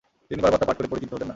[0.27, 1.29] তিনি বারবার তা পাঠ করে পরিতৃপ্ত হতেন না।